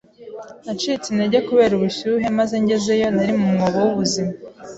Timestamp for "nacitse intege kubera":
0.65-1.73